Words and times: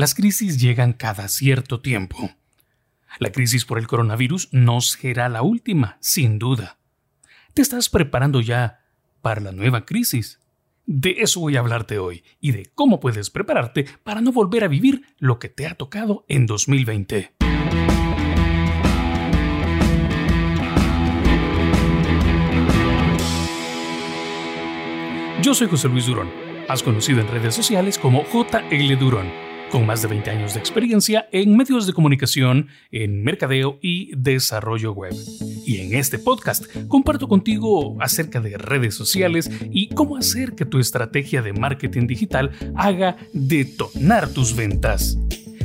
Las 0.00 0.14
crisis 0.14 0.58
llegan 0.58 0.94
cada 0.94 1.28
cierto 1.28 1.82
tiempo. 1.82 2.30
La 3.18 3.32
crisis 3.32 3.66
por 3.66 3.78
el 3.78 3.86
coronavirus 3.86 4.48
no 4.50 4.80
será 4.80 5.28
la 5.28 5.42
última, 5.42 5.98
sin 6.00 6.38
duda. 6.38 6.78
¿Te 7.52 7.60
estás 7.60 7.90
preparando 7.90 8.40
ya 8.40 8.80
para 9.20 9.42
la 9.42 9.52
nueva 9.52 9.84
crisis? 9.84 10.40
De 10.86 11.16
eso 11.18 11.40
voy 11.40 11.56
a 11.56 11.60
hablarte 11.60 11.98
hoy 11.98 12.24
y 12.40 12.52
de 12.52 12.70
cómo 12.74 12.98
puedes 12.98 13.28
prepararte 13.28 13.84
para 14.02 14.22
no 14.22 14.32
volver 14.32 14.64
a 14.64 14.68
vivir 14.68 15.02
lo 15.18 15.38
que 15.38 15.50
te 15.50 15.66
ha 15.66 15.74
tocado 15.74 16.24
en 16.28 16.46
2020. 16.46 17.34
Yo 25.42 25.52
soy 25.52 25.68
José 25.68 25.88
Luis 25.88 26.06
Durón, 26.06 26.30
más 26.70 26.82
conocido 26.82 27.20
en 27.20 27.28
redes 27.28 27.54
sociales 27.54 27.98
como 27.98 28.24
JL 28.24 28.98
Durón 28.98 29.49
con 29.70 29.86
más 29.86 30.02
de 30.02 30.08
20 30.08 30.30
años 30.30 30.54
de 30.54 30.60
experiencia 30.60 31.28
en 31.32 31.56
medios 31.56 31.86
de 31.86 31.92
comunicación, 31.92 32.68
en 32.90 33.22
mercadeo 33.22 33.78
y 33.80 34.14
desarrollo 34.16 34.92
web. 34.92 35.14
Y 35.64 35.78
en 35.78 35.94
este 35.94 36.18
podcast 36.18 36.66
comparto 36.88 37.28
contigo 37.28 37.96
acerca 38.00 38.40
de 38.40 38.58
redes 38.58 38.94
sociales 38.94 39.50
y 39.70 39.88
cómo 39.88 40.16
hacer 40.16 40.54
que 40.54 40.64
tu 40.64 40.78
estrategia 40.78 41.42
de 41.42 41.52
marketing 41.52 42.06
digital 42.06 42.50
haga 42.76 43.16
detonar 43.32 44.28
tus 44.28 44.54
ventas. 44.56 45.18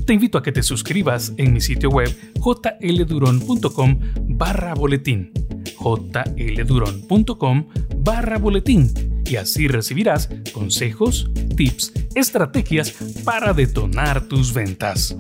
Te 0.06 0.14
invito 0.14 0.38
a 0.38 0.44
que 0.44 0.52
te 0.52 0.62
suscribas 0.62 1.34
en 1.38 1.54
mi 1.54 1.62
sitio 1.62 1.90
web 1.90 2.16
jlduron.com 2.40 4.00
barra 4.28 4.76
boletín 4.76 5.32
jlduron.com 5.76 7.68
barra 7.98 8.38
boletín 8.38 8.92
y 9.26 9.38
así 9.38 9.68
recibirás 9.68 10.30
consejos, 10.54 11.30
tips, 11.56 11.92
estrategias 12.16 12.94
para 13.24 13.54
detonar 13.54 14.28
tus 14.28 14.54
ventas. 14.54 15.16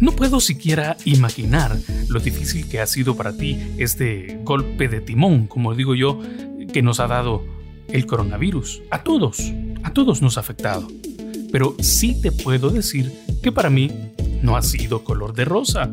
No 0.00 0.12
puedo 0.12 0.40
siquiera 0.40 0.96
imaginar 1.04 1.76
lo 2.08 2.20
difícil 2.20 2.68
que 2.68 2.80
ha 2.80 2.86
sido 2.86 3.16
para 3.16 3.36
ti 3.36 3.58
este 3.78 4.40
golpe 4.44 4.88
de 4.88 5.00
timón, 5.00 5.46
como 5.46 5.74
digo 5.74 5.94
yo, 5.94 6.20
que 6.72 6.82
nos 6.82 7.00
ha 7.00 7.06
dado 7.06 7.44
el 7.88 8.06
coronavirus. 8.06 8.82
A 8.90 9.02
todos, 9.02 9.52
a 9.82 9.92
todos 9.92 10.22
nos 10.22 10.36
ha 10.36 10.40
afectado. 10.40 10.86
Pero 11.50 11.76
sí 11.80 12.20
te 12.20 12.30
puedo 12.30 12.70
decir 12.70 13.12
que 13.42 13.52
para 13.52 13.70
mí 13.70 13.90
no 14.42 14.56
ha 14.56 14.62
sido 14.62 15.04
color 15.04 15.34
de 15.34 15.44
rosa. 15.44 15.90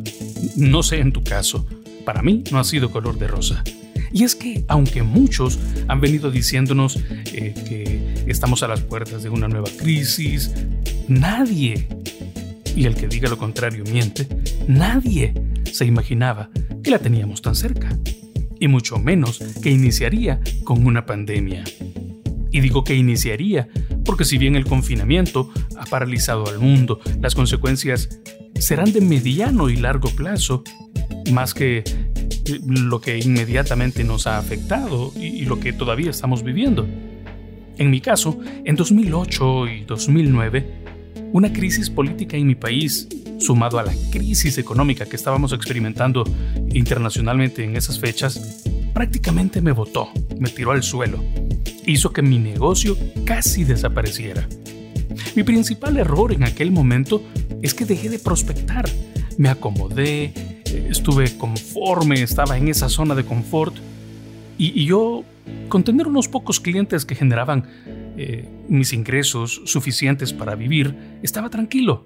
No 0.56 0.84
sé 0.84 1.00
en 1.00 1.12
tu 1.12 1.24
caso, 1.24 1.66
para 2.06 2.22
mí 2.22 2.44
no 2.52 2.60
ha 2.60 2.64
sido 2.64 2.92
color 2.92 3.18
de 3.18 3.28
rosa. 3.28 3.64
Y 4.12 4.24
es 4.24 4.36
que, 4.36 4.64
aunque 4.68 5.04
muchos 5.04 5.60
han 5.88 6.02
venido 6.02 6.32
diciéndonos 6.32 6.98
eh, 6.98 7.54
que 7.68 8.24
estamos 8.28 8.64
a 8.64 8.68
las 8.68 8.82
puertas 8.82 9.24
de 9.24 9.30
una 9.30 9.48
nueva 9.48 9.70
crisis, 9.78 10.52
nadie, 11.08 11.88
y 12.76 12.86
el 12.86 12.96
que 12.96 13.08
diga 13.08 13.30
lo 13.30 13.38
contrario 13.38 13.84
miente, 13.92 14.28
nadie 14.68 15.34
se 15.72 15.86
imaginaba 15.86 16.50
que 16.84 16.92
la 16.92 17.00
teníamos 17.00 17.42
tan 17.42 17.56
cerca, 17.56 17.98
y 18.60 18.68
mucho 18.68 18.98
menos 18.98 19.40
que 19.62 19.70
iniciaría 19.70 20.40
con 20.64 20.86
una 20.86 21.06
pandemia. 21.06 21.64
Y 22.52 22.62
digo 22.62 22.84
que 22.84 22.96
iniciaría 22.96 23.68
porque 24.06 24.24
si 24.24 24.38
bien 24.38 24.56
el 24.56 24.66
confinamiento 24.66 25.50
ha 25.78 25.86
paralizado 25.86 26.48
al 26.48 26.60
mundo, 26.60 27.00
las 27.20 27.36
consecuencias 27.36 28.22
serán 28.58 28.94
de 28.94 29.02
mediano 29.02 29.70
y 29.70 29.76
largo 29.76 30.10
plazo, 30.10 30.64
más 31.32 31.54
que 31.54 31.84
lo 32.66 33.02
que 33.02 33.18
inmediatamente 33.20 34.04
nos 34.04 34.28
ha 34.28 34.38
afectado 34.38 35.12
y 35.16 35.46
lo 35.46 35.60
que 35.60 35.74
todavía 35.74 36.12
estamos 36.12 36.44
viviendo. 36.44 36.88
En 37.78 37.90
mi 37.90 38.00
caso, 38.00 38.40
en 38.64 38.76
2008 38.76 39.68
y 39.68 39.84
2009, 39.84 40.86
una 41.34 41.52
crisis 41.52 41.90
política 41.90 42.38
en 42.38 42.48
mi 42.48 42.56
país, 42.56 43.08
sumado 43.40 43.80
a 43.80 43.84
la 43.84 43.94
crisis 44.12 44.58
económica 44.58 45.06
que 45.06 45.18
estábamos 45.18 45.52
experimentando 45.52 46.24
internacionalmente 46.74 47.64
en 47.66 47.76
esas 47.76 48.00
fechas, 48.00 48.64
prácticamente 48.94 49.62
me 49.62 49.74
botó, 49.74 50.10
me 50.40 50.50
tiró 50.50 50.72
al 50.72 50.84
suelo, 50.84 51.22
hizo 51.86 52.14
que 52.14 52.22
mi 52.22 52.40
negocio 52.40 52.98
casi 53.26 53.66
desapareciera. 53.66 54.48
Mi 55.36 55.44
principal 55.44 55.98
error 55.98 56.32
en 56.32 56.44
aquel 56.44 56.72
momento 56.72 57.22
es 57.62 57.74
que 57.74 57.84
dejé 57.84 58.08
de 58.08 58.20
prospectar, 58.20 58.86
me 59.38 59.50
acomodé, 59.50 60.55
estuve 60.90 61.38
conforme, 61.38 62.22
estaba 62.22 62.58
en 62.58 62.68
esa 62.68 62.90
zona 62.90 63.16
de 63.16 63.26
confort 63.26 63.76
y, 64.58 64.86
yo, 64.86 65.24
con 65.68 65.84
tener 65.84 66.08
unos 66.08 66.28
pocos 66.28 66.60
clientes 66.60 67.06
que 67.06 67.16
generaban 67.16 67.66
eh, 68.18 68.48
mis 68.70 68.94
ingresos 68.94 69.62
suficientes 69.66 70.32
para 70.32 70.56
vivir, 70.56 70.96
estaba 71.24 71.50
tranquilo. 71.50 72.06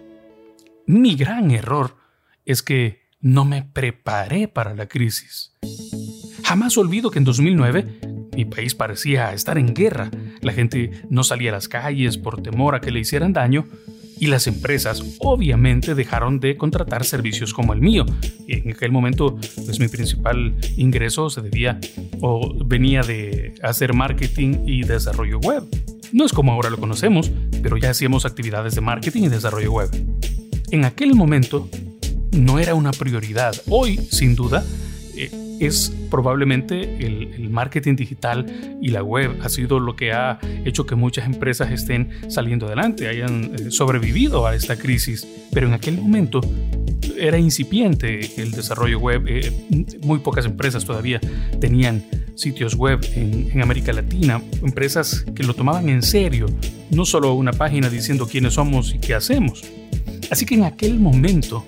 Mi 0.88 1.16
gran 1.16 1.52
error 1.52 1.97
es 2.46 2.63
que 2.63 3.02
no 3.22 3.46
me 3.46 3.63
preparé 3.63 4.47
para 4.47 4.74
la 4.74 4.88
crisis. 4.88 5.53
Jamás 6.44 6.78
olvido 6.78 7.12
que 7.12 7.19
en 7.19 7.25
2009 7.25 8.00
mi 8.36 8.46
país 8.46 8.74
parecía 8.74 9.34
estar 9.34 9.57
en 9.57 9.74
guerra. 9.74 10.09
La 10.41 10.53
gente 10.53 11.03
no 11.09 11.24
salía 11.24 11.51
a 11.51 11.53
las 11.53 11.68
calles 11.68 12.18
por 12.18 12.41
temor 12.41 12.74
a 12.74 12.81
que 12.81 12.91
le 12.91 13.01
hicieran 13.01 13.34
daño 13.34 13.68
y 14.19 14.28
las 14.28 14.47
empresas 14.47 15.03
obviamente 15.19 15.96
dejaron 15.96 16.40
de 16.40 16.57
contratar 16.57 17.06
servicios 17.06 17.53
como 17.53 17.74
el 17.74 17.81
mío. 17.81 18.06
En 18.47 18.72
aquel 18.72 18.91
momento, 18.91 19.38
pues 19.66 19.80
mi 19.80 19.88
principal 19.88 20.56
ingreso 20.78 21.30
se 21.30 21.41
debía 21.41 21.80
o 22.22 22.53
venía 22.66 23.02
de 23.02 23.53
hacer 23.63 23.94
marketing 23.94 24.66
y 24.66 24.84
desarrollo 24.84 25.40
web. 25.40 25.63
No 26.12 26.25
es 26.25 26.34
como 26.34 26.52
ahora 26.52 26.69
lo 26.69 26.78
conocemos, 26.78 27.31
pero 27.62 27.78
ya 27.78 27.91
hacíamos 27.91 28.25
actividades 28.25 28.75
de 28.75 28.81
marketing 28.81 29.24
y 29.24 29.30
desarrollo 29.30 29.72
web. 29.72 29.90
En 30.72 30.86
aquel 30.86 31.16
momento 31.16 31.69
no 32.31 32.59
era 32.59 32.75
una 32.75 32.91
prioridad. 32.91 33.56
Hoy, 33.69 33.97
sin 33.97 34.36
duda, 34.36 34.63
es 35.59 35.93
probablemente 36.09 37.05
el, 37.05 37.49
marketing 37.49 37.95
digital 37.95 38.45
y 38.81 38.89
la 38.89 39.03
web 39.03 39.37
ha 39.41 39.49
sido 39.49 39.79
lo 39.79 39.95
que 39.95 40.13
ha 40.13 40.39
hecho 40.65 40.85
que 40.85 40.95
muchas 40.95 41.25
empresas 41.25 41.71
estén 41.71 42.09
saliendo 42.29 42.67
adelante, 42.67 43.07
hayan 43.07 43.51
eh, 43.55 43.71
sobrevivido 43.71 44.45
a 44.45 44.55
esta 44.55 44.77
crisis. 44.77 45.27
Pero 45.51 45.67
en 45.67 45.73
aquel 45.73 45.99
momento 45.99 46.41
era 47.17 47.39
incipiente 47.39 48.41
el 48.41 48.51
desarrollo 48.51 48.99
web. 48.99 49.25
Eh, 49.27 49.51
muy 50.01 50.19
pocas 50.19 50.45
empresas 50.45 50.85
todavía 50.85 51.19
tenían 51.59 52.03
sitios 52.35 52.75
web 52.75 52.99
en, 53.15 53.49
en, 53.51 53.61
América 53.61 53.91
Latina, 53.91 54.41
empresas 54.61 55.25
que 55.35 55.43
lo 55.43 55.53
tomaban 55.53 55.89
en 55.89 56.03
serio, 56.03 56.45
no 56.91 57.03
solo 57.03 57.33
una 57.33 57.51
página 57.51 57.89
diciendo 57.89 58.27
quiénes 58.27 58.53
somos 58.53 58.93
y 58.93 58.99
qué 58.99 59.15
hacemos. 59.15 59.63
Así 60.29 60.45
que 60.45 60.55
en 60.55 60.63
aquel 60.63 60.99
momento, 60.99 61.65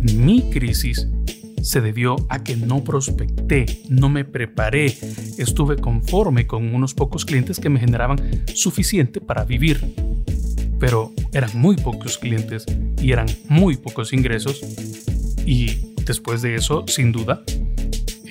mi 0.00 0.42
crisis 0.50 1.08
se 1.64 1.80
debió 1.80 2.16
a 2.28 2.44
que 2.44 2.56
no 2.56 2.84
prospecté, 2.84 3.64
no 3.88 4.10
me 4.10 4.26
preparé, 4.26 4.94
estuve 5.38 5.76
conforme 5.76 6.46
con 6.46 6.74
unos 6.74 6.92
pocos 6.92 7.24
clientes 7.24 7.58
que 7.58 7.70
me 7.70 7.80
generaban 7.80 8.44
suficiente 8.54 9.20
para 9.20 9.44
vivir. 9.44 9.94
Pero 10.78 11.12
eran 11.32 11.50
muy 11.54 11.76
pocos 11.76 12.18
clientes 12.18 12.66
y 13.00 13.12
eran 13.12 13.26
muy 13.48 13.78
pocos 13.78 14.12
ingresos 14.12 14.60
y 15.46 15.94
después 16.04 16.42
de 16.42 16.54
eso, 16.54 16.84
sin 16.86 17.12
duda, 17.12 17.42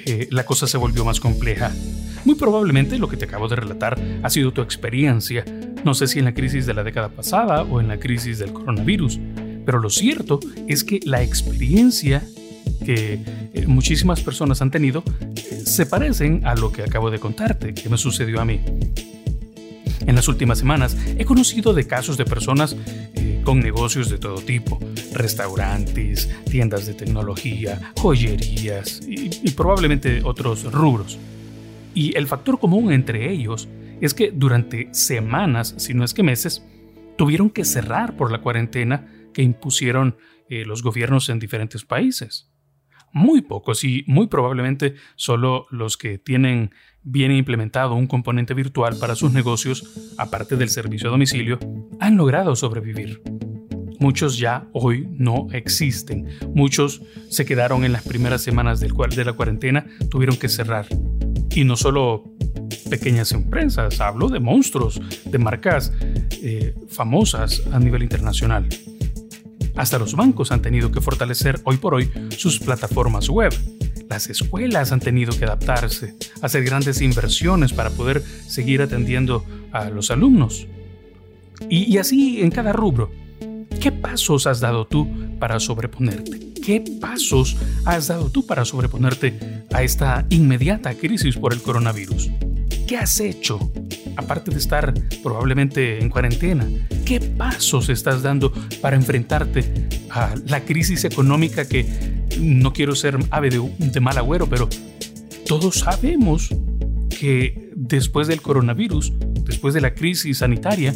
eh, 0.06 0.28
la 0.30 0.46
cosa 0.46 0.68
se 0.68 0.78
volvió 0.78 1.04
más 1.04 1.20
compleja. 1.20 1.72
Muy 2.26 2.36
probablemente 2.36 3.00
lo 3.00 3.10
que 3.10 3.18
te 3.18 3.26
acabo 3.26 3.48
de 3.48 3.56
relatar 3.56 4.00
ha 4.22 4.30
sido 4.30 4.54
tu 4.54 4.62
experiencia, 4.62 5.44
no 5.84 5.96
sé 5.96 6.06
si 6.06 6.20
en 6.20 6.26
la 6.26 6.36
crisis 6.36 6.68
de 6.68 6.76
la 6.76 6.84
década 6.84 7.10
pasada 7.10 7.64
o 7.64 7.82
en 7.82 7.88
la 7.88 8.00
crisis 8.00 8.38
del 8.38 8.54
coronavirus, 8.54 9.20
pero 9.66 9.80
lo 9.80 9.90
cierto 9.90 10.40
es 10.68 10.84
que 10.84 11.00
la 11.04 11.24
experiencia 11.24 12.24
que 12.84 13.20
eh, 13.54 13.68
muchísimas 13.68 14.22
personas 14.22 14.62
han 14.62 14.72
tenido 14.72 15.04
eh, 15.36 15.64
se 15.66 15.86
parecen 15.86 16.46
a 16.46 16.56
lo 16.56 16.72
que 16.72 16.84
acabo 16.84 17.10
de 17.12 17.20
contarte, 17.20 17.74
que 17.74 17.90
me 17.90 17.98
sucedió 17.98 18.42
a 18.42 18.46
mí. 18.46 18.62
En 20.06 20.16
las 20.16 20.28
últimas 20.28 20.60
semanas 20.60 20.98
he 21.18 21.26
conocido 21.26 21.74
de 21.74 21.88
casos 21.88 22.18
de 22.18 22.26
personas 22.26 22.76
eh, 23.16 23.42
con 23.44 23.60
negocios 23.60 24.10
de 24.10 24.18
todo 24.18 24.42
tipo, 24.42 24.80
restaurantes, 25.14 26.30
tiendas 26.50 26.86
de 26.86 26.94
tecnología, 26.94 27.94
joyerías 27.96 29.02
y 29.08 29.52
probablemente 29.52 30.22
otros 30.24 30.72
rubros. 30.72 31.18
Y 31.94 32.18
el 32.18 32.28
factor 32.28 32.60
común 32.60 32.92
entre 32.92 33.32
ellos 33.32 33.70
es 34.02 34.14
que 34.14 34.32
durante 34.32 34.90
semanas, 34.94 35.76
si 35.78 35.94
no 35.94 36.04
es 36.04 36.14
que 36.14 36.24
meses, 36.24 36.64
tuvieron 37.18 37.50
que 37.50 37.64
cerrar 37.64 38.18
por 38.18 38.32
la 38.32 38.42
cuarentena 38.42 39.08
que 39.34 39.44
impusieron 39.44 40.18
los 40.50 40.84
gobiernos 40.84 41.30
en 41.30 41.40
diferentes 41.40 41.84
países 41.84 42.53
muy 43.14 43.42
pocos 43.42 43.84
y 43.84 44.04
muy 44.08 44.28
probablemente 44.28 44.96
solo 45.16 45.68
los 45.70 45.98
que 45.98 46.18
tienen 46.18 46.72
bien 47.04 47.32
implementado 47.32 47.96
un 47.96 48.08
componente 48.08 48.54
virtual 48.54 48.98
para 49.00 49.16
sus 49.16 49.32
negocios, 49.32 50.14
aparte 50.18 50.58
del 50.58 50.70
servicio 50.70 51.10
a 51.10 51.12
domicilio, 51.12 51.60
han 52.00 52.18
logrado 52.18 52.56
sobrevivir. 52.56 53.22
Muchos 54.00 54.38
ya 54.38 54.68
hoy 54.74 55.08
no 55.12 55.48
existen. 55.52 56.28
Muchos 56.54 57.02
se 57.30 57.46
quedaron 57.46 57.86
en 57.86 57.94
las 57.94 58.04
primeras 58.04 58.42
semanas 58.42 58.80
del 58.80 58.94
de 58.94 59.26
la 59.26 59.34
cuarentena, 59.34 59.86
tuvieron 60.10 60.36
que 60.36 60.50
cerrar. 60.50 60.88
Y 61.56 61.64
no 61.64 61.78
solo 61.78 62.24
pequeñas 62.90 63.32
empresas, 63.32 64.02
hablo 64.02 64.30
de 64.30 64.40
monstruos, 64.40 65.00
de 65.26 65.38
marcas 65.38 65.94
eh, 66.42 66.76
famosas 66.90 67.64
a 67.72 67.80
nivel 67.80 68.04
internacional. 68.04 68.68
Hasta 69.76 69.98
los 69.98 70.16
bancos 70.16 70.52
han 70.52 70.62
tenido 70.62 70.92
que 70.92 71.02
fortalecer 71.02 71.60
hoy 71.64 71.78
por 71.78 71.96
hoy 71.96 72.10
sus 72.38 72.60
plataformas 72.60 73.30
web. 73.30 73.54
Las 74.10 74.30
escuelas 74.30 74.92
han 74.92 75.00
tenido 75.00 75.38
que 75.38 75.46
adaptarse, 75.46 76.16
hacer 76.42 76.64
grandes 76.64 77.02
inversiones 77.02 77.74
para 77.74 77.90
poder 77.90 78.24
seguir 78.48 78.82
atendiendo 78.82 79.44
a 79.72 79.90
los 79.90 80.12
alumnos. 80.12 80.68
Y, 81.70 81.98
así 81.98 82.42
en 82.42 82.52
cada 82.52 82.74
rubro. 82.74 83.12
¿Qué 83.80 83.92
pasos 83.92 84.48
has 84.48 84.60
dado 84.60 84.86
tú 84.86 85.08
para 85.40 85.60
sobreponerte? 85.60 86.54
¿Qué 86.62 86.84
pasos 87.02 87.58
has 87.86 88.08
dado 88.08 88.30
tú 88.30 88.46
para 88.46 88.66
sobreponerte 88.66 89.66
a 89.74 89.84
esta 89.84 90.26
inmediata 90.30 90.94
crisis 90.94 91.36
por 91.36 91.54
el 91.54 91.62
coronavirus? 91.62 92.30
¿Qué 92.88 92.98
has 92.98 93.20
hecho? 93.20 93.72
Aparte 94.16 94.52
de 94.52 94.58
estar 94.58 94.94
probablemente 95.24 96.02
en 96.02 96.10
cuarentena, 96.10 96.68
¿qué 97.06 97.20
pasos 97.20 97.90
estás 97.90 98.22
dando 98.22 98.52
para 98.82 98.96
enfrentarte 98.96 99.88
a 100.10 100.36
la 100.48 100.62
crisis 100.62 101.04
económica 101.06 101.68
que 101.68 101.86
no 102.40 102.74
quiero 102.74 102.96
ser 102.96 103.18
ave 103.32 103.50
de, 103.50 103.72
de 103.78 104.00
mal 104.00 104.18
agüero, 104.18 104.48
pero 104.48 104.70
todos 105.46 105.80
sabemos 105.80 106.50
que 107.10 107.72
después 107.76 108.28
del 108.28 108.42
coronavirus, 108.42 109.14
después 109.44 109.74
de 109.74 109.82
la 109.82 109.94
crisis 109.94 110.40
sanitaria, 110.40 110.94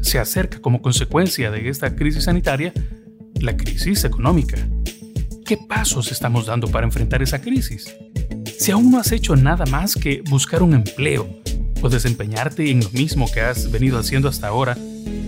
se 0.00 0.18
acerca 0.18 0.60
como 0.60 0.82
consecuencia 0.82 1.50
de 1.50 1.68
esta 1.68 1.94
crisis 1.94 2.24
sanitaria 2.24 2.72
la 3.40 3.56
crisis 3.56 4.04
económica. 4.04 4.56
¿Qué 5.44 5.56
pasos 5.56 6.12
estamos 6.12 6.46
dando 6.46 6.68
para 6.68 6.86
enfrentar 6.86 7.22
esa 7.22 7.40
crisis? 7.40 7.94
Si 8.58 8.72
aún 8.72 8.90
no 8.90 8.98
has 8.98 9.12
hecho 9.12 9.36
nada 9.36 9.64
más 9.66 9.94
que 9.94 10.20
buscar 10.28 10.64
un 10.64 10.74
empleo 10.74 11.28
o 11.80 11.88
desempeñarte 11.88 12.68
en 12.72 12.80
lo 12.80 12.90
mismo 12.90 13.30
que 13.32 13.40
has 13.40 13.70
venido 13.70 14.00
haciendo 14.00 14.28
hasta 14.28 14.48
ahora, 14.48 14.76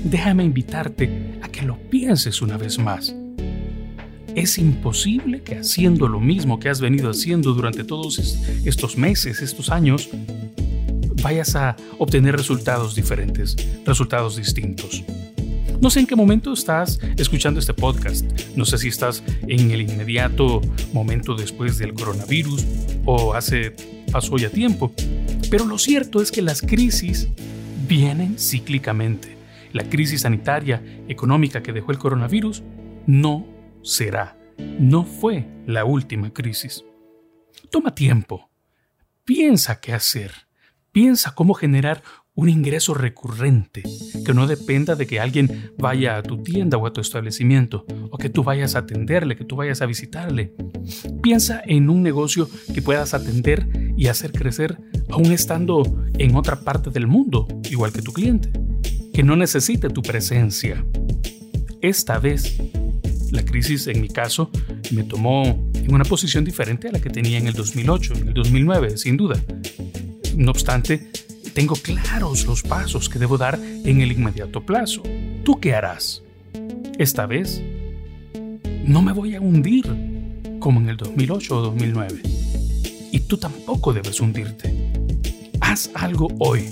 déjame 0.04 0.42
invitarte 0.42 1.38
a 1.40 1.48
que 1.48 1.62
lo 1.62 1.78
pienses 1.78 2.42
una 2.42 2.56
vez 2.56 2.80
más. 2.80 3.14
Es 4.34 4.58
imposible 4.58 5.42
que 5.42 5.58
haciendo 5.58 6.08
lo 6.08 6.18
mismo 6.18 6.58
que 6.58 6.70
has 6.70 6.80
venido 6.80 7.08
haciendo 7.08 7.54
durante 7.54 7.84
todos 7.84 8.18
estos 8.64 8.96
meses, 8.96 9.42
estos 9.42 9.70
años, 9.70 10.08
vayas 11.22 11.54
a 11.54 11.76
obtener 11.98 12.36
resultados 12.36 12.96
diferentes, 12.96 13.56
resultados 13.86 14.36
distintos. 14.36 15.04
No 15.80 15.88
sé 15.88 16.00
en 16.00 16.06
qué 16.06 16.16
momento 16.16 16.52
estás 16.52 16.98
escuchando 17.16 17.60
este 17.60 17.74
podcast. 17.74 18.26
No 18.56 18.64
sé 18.64 18.76
si 18.76 18.88
estás 18.88 19.22
en 19.46 19.70
el 19.70 19.82
inmediato 19.82 20.60
momento 20.92 21.36
después 21.36 21.78
del 21.78 21.94
coronavirus 21.94 22.66
o 23.12 23.34
hace 23.34 23.74
pasó 24.12 24.36
ya 24.36 24.50
tiempo. 24.50 24.92
Pero 25.50 25.66
lo 25.66 25.78
cierto 25.78 26.22
es 26.22 26.30
que 26.30 26.42
las 26.42 26.62
crisis 26.62 27.28
vienen 27.88 28.38
cíclicamente. 28.38 29.36
La 29.72 29.84
crisis 29.84 30.22
sanitaria, 30.22 30.82
económica 31.08 31.62
que 31.62 31.72
dejó 31.72 31.90
el 31.90 31.98
coronavirus 31.98 32.62
no 33.06 33.46
será, 33.82 34.36
no 34.78 35.04
fue 35.04 35.46
la 35.66 35.84
última 35.84 36.32
crisis. 36.32 36.84
Toma 37.70 37.94
tiempo. 37.94 38.48
Piensa 39.24 39.80
qué 39.80 39.92
hacer. 39.92 40.32
Piensa 40.92 41.34
cómo 41.34 41.54
generar 41.54 42.02
un 42.34 42.48
ingreso 42.48 42.94
recurrente 42.94 43.82
que 44.24 44.34
no 44.34 44.46
dependa 44.46 44.94
de 44.94 45.06
que 45.06 45.20
alguien 45.20 45.72
vaya 45.78 46.16
a 46.16 46.22
tu 46.22 46.42
tienda 46.42 46.78
o 46.78 46.86
a 46.86 46.92
tu 46.92 47.00
establecimiento 47.00 47.84
o 48.10 48.18
que 48.18 48.30
tú 48.30 48.44
vayas 48.44 48.74
a 48.74 48.80
atenderle, 48.80 49.36
que 49.36 49.44
tú 49.44 49.56
vayas 49.56 49.82
a 49.82 49.86
visitarle. 49.86 50.54
Piensa 51.22 51.62
en 51.64 51.90
un 51.90 52.02
negocio 52.02 52.48
que 52.72 52.82
puedas 52.82 53.14
atender 53.14 53.68
y 53.96 54.06
hacer 54.06 54.32
crecer 54.32 54.78
aún 55.10 55.32
estando 55.32 55.82
en 56.18 56.36
otra 56.36 56.60
parte 56.60 56.90
del 56.90 57.06
mundo, 57.06 57.46
igual 57.70 57.92
que 57.92 58.02
tu 58.02 58.12
cliente, 58.12 58.52
que 59.12 59.22
no 59.22 59.36
necesite 59.36 59.88
tu 59.88 60.02
presencia. 60.02 60.84
Esta 61.82 62.18
vez, 62.18 62.58
la 63.32 63.44
crisis 63.44 63.86
en 63.86 64.00
mi 64.00 64.08
caso 64.08 64.50
me 64.92 65.02
tomó 65.02 65.70
en 65.74 65.94
una 65.94 66.04
posición 66.04 66.44
diferente 66.44 66.88
a 66.88 66.92
la 66.92 67.00
que 67.00 67.10
tenía 67.10 67.38
en 67.38 67.46
el 67.46 67.54
2008, 67.54 68.14
en 68.14 68.28
el 68.28 68.34
2009, 68.34 68.96
sin 68.96 69.16
duda. 69.16 69.40
No 70.36 70.50
obstante, 70.50 71.10
tengo 71.54 71.74
claros 71.76 72.46
los 72.46 72.62
pasos 72.62 73.08
que 73.08 73.18
debo 73.18 73.38
dar 73.38 73.58
en 73.62 74.00
el 74.00 74.12
inmediato 74.12 74.64
plazo. 74.64 75.02
¿Tú 75.44 75.60
qué 75.60 75.74
harás? 75.74 76.22
Esta 76.98 77.26
vez 77.26 77.62
no 78.84 79.02
me 79.02 79.12
voy 79.12 79.34
a 79.34 79.40
hundir 79.40 79.86
como 80.58 80.80
en 80.80 80.88
el 80.88 80.96
2008 80.96 81.56
o 81.56 81.60
2009. 81.62 82.22
Y 83.12 83.20
tú 83.20 83.38
tampoco 83.38 83.92
debes 83.92 84.20
hundirte. 84.20 84.92
Haz 85.60 85.90
algo 85.94 86.28
hoy. 86.38 86.68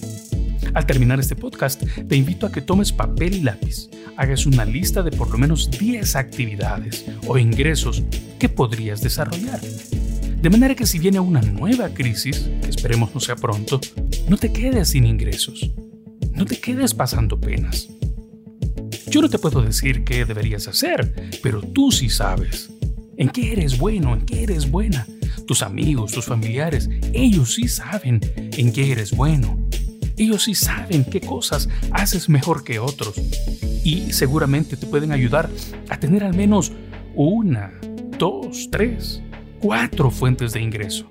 Al 0.75 0.87
terminar 0.87 1.19
este 1.19 1.35
podcast, 1.35 1.83
te 2.09 2.17
invito 2.17 2.47
a 2.47 2.53
que 2.53 2.61
tomes 2.61 2.93
papel 2.93 3.35
y 3.35 3.41
lápiz, 3.41 3.89
hagas 4.17 4.47
una 4.47 4.65
lista 4.65 5.03
de 5.03 5.11
por 5.11 5.31
lo 5.31 5.39
menos 5.39 5.71
10 5.71 6.15
actividades 6.15 7.07
o 7.27 7.39
ingresos 7.39 8.03
que 8.39 8.49
podrías 8.49 9.01
desarrollar 9.01 9.61
de 10.41 10.51
manera 10.51 10.77
que 10.77 10.87
si 10.87 11.01
viene 11.01 11.19
una 11.19 11.43
nueva 11.43 11.89
crisis, 11.89 12.49
esperemos 12.69 13.13
no 13.13 13.19
sea 13.19 13.35
pronto, 13.35 13.81
no 14.29 14.37
te 14.37 14.53
quedes 14.53 14.89
sin 14.89 15.07
ingresos. 15.07 15.71
No 16.33 16.45
te 16.45 16.61
quedes 16.61 16.95
pasando 16.95 17.41
penas. 17.41 17.89
Yo 19.11 19.23
no 19.23 19.29
te 19.29 19.39
puedo 19.39 19.63
decir 19.63 20.05
qué 20.05 20.25
deberías 20.25 20.69
hacer, 20.69 21.31
pero 21.43 21.63
tú 21.63 21.91
sí 21.91 22.11
sabes. 22.11 22.71
¿En 23.17 23.31
qué 23.31 23.53
eres 23.53 23.79
bueno? 23.79 24.15
¿En 24.15 24.27
qué 24.27 24.45
eres 24.45 24.71
buena? 24.71 25.07
Tus 25.47 25.63
amigos, 25.63 26.13
tus 26.13 26.27
familiares, 26.27 26.89
ellos 27.13 27.55
sí 27.55 27.69
saben 27.69 28.21
en 28.37 28.73
qué 28.73 28.93
eres 28.93 29.13
bueno. 29.13 29.59
Ellos 30.17 30.45
sí 30.45 30.55
saben 30.55 31.05
qué 31.05 31.21
cosas 31.21 31.69
haces 31.93 32.29
mejor 32.29 32.65
que 32.65 32.79
otros. 32.79 33.15
Y 33.83 34.13
seguramente 34.13 34.77
te 34.77 34.87
pueden 34.87 35.13
ayudar 35.13 35.49
a 35.89 35.99
tener 35.99 36.23
al 36.23 36.35
menos 36.35 36.73
una, 37.15 37.73
dos, 38.19 38.69
tres 38.71 39.23
cuatro 39.61 40.11
fuentes 40.11 40.53
de 40.53 40.63
ingreso. 40.63 41.09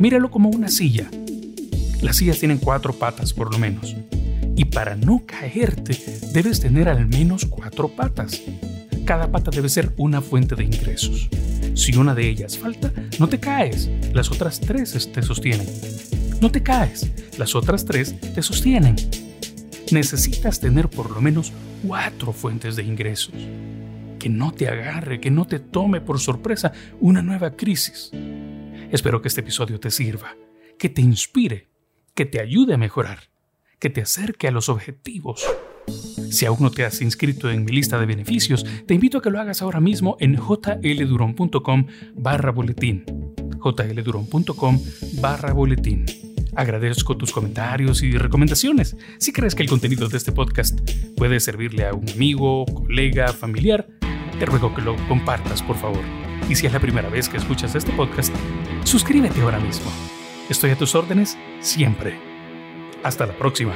Míralo 0.00 0.30
como 0.30 0.48
una 0.50 0.68
silla. 0.68 1.10
Las 2.02 2.16
sillas 2.16 2.38
tienen 2.38 2.58
cuatro 2.58 2.92
patas 2.92 3.32
por 3.32 3.52
lo 3.52 3.58
menos. 3.58 3.96
Y 4.56 4.64
para 4.66 4.96
no 4.96 5.24
caerte, 5.26 5.96
debes 6.32 6.60
tener 6.60 6.88
al 6.88 7.06
menos 7.06 7.44
cuatro 7.44 7.88
patas. 7.88 8.40
Cada 9.04 9.30
pata 9.30 9.50
debe 9.50 9.68
ser 9.68 9.92
una 9.96 10.20
fuente 10.20 10.54
de 10.54 10.64
ingresos. 10.64 11.28
Si 11.74 11.96
una 11.96 12.14
de 12.14 12.28
ellas 12.28 12.58
falta, 12.58 12.92
no 13.18 13.28
te 13.28 13.38
caes. 13.38 13.90
Las 14.12 14.30
otras 14.30 14.60
tres 14.60 15.10
te 15.12 15.22
sostienen. 15.22 15.66
No 16.40 16.50
te 16.50 16.62
caes. 16.62 17.10
Las 17.38 17.54
otras 17.54 17.84
tres 17.84 18.14
te 18.20 18.42
sostienen. 18.42 18.96
Necesitas 19.90 20.60
tener 20.60 20.88
por 20.88 21.10
lo 21.10 21.20
menos 21.20 21.52
cuatro 21.86 22.32
fuentes 22.32 22.76
de 22.76 22.82
ingresos 22.82 23.34
que 24.18 24.28
no 24.28 24.52
te 24.52 24.68
agarre, 24.68 25.20
que 25.20 25.30
no 25.30 25.46
te 25.46 25.60
tome 25.60 26.00
por 26.00 26.18
sorpresa 26.18 26.72
una 27.00 27.22
nueva 27.22 27.52
crisis. 27.52 28.10
Espero 28.90 29.22
que 29.22 29.28
este 29.28 29.40
episodio 29.40 29.78
te 29.78 29.90
sirva, 29.90 30.36
que 30.78 30.88
te 30.88 31.00
inspire, 31.00 31.67
que 32.18 32.26
te 32.26 32.40
ayude 32.40 32.74
a 32.74 32.78
mejorar, 32.78 33.30
que 33.78 33.90
te 33.90 34.00
acerque 34.00 34.48
a 34.48 34.50
los 34.50 34.68
objetivos. 34.68 35.46
Si 36.32 36.46
aún 36.46 36.58
no 36.60 36.72
te 36.72 36.84
has 36.84 37.00
inscrito 37.00 37.48
en 37.48 37.64
mi 37.64 37.70
lista 37.70 38.00
de 38.00 38.06
beneficios, 38.06 38.66
te 38.88 38.94
invito 38.94 39.18
a 39.18 39.22
que 39.22 39.30
lo 39.30 39.38
hagas 39.38 39.62
ahora 39.62 39.78
mismo 39.78 40.16
en 40.18 40.34
jlduron.com 40.34 41.86
barra 42.16 42.50
boletín. 42.50 43.04
barra 45.20 45.52
boletín. 45.52 46.06
Agradezco 46.56 47.16
tus 47.16 47.30
comentarios 47.30 48.02
y 48.02 48.10
recomendaciones. 48.18 48.96
Si 49.20 49.32
crees 49.32 49.54
que 49.54 49.62
el 49.62 49.68
contenido 49.68 50.08
de 50.08 50.16
este 50.16 50.32
podcast 50.32 50.76
puede 51.16 51.38
servirle 51.38 51.86
a 51.86 51.94
un 51.94 52.10
amigo, 52.10 52.64
colega, 52.66 53.32
familiar, 53.32 53.86
te 54.40 54.44
ruego 54.44 54.74
que 54.74 54.82
lo 54.82 54.96
compartas, 55.06 55.62
por 55.62 55.76
favor. 55.76 56.02
Y 56.48 56.56
si 56.56 56.66
es 56.66 56.72
la 56.72 56.80
primera 56.80 57.08
vez 57.10 57.28
que 57.28 57.36
escuchas 57.36 57.76
este 57.76 57.92
podcast, 57.92 58.34
suscríbete 58.82 59.40
ahora 59.40 59.60
mismo. 59.60 59.88
Estoy 60.48 60.70
a 60.70 60.76
tus 60.76 60.94
órdenes 60.94 61.36
siempre. 61.60 62.18
Hasta 63.02 63.26
la 63.26 63.34
próxima. 63.34 63.74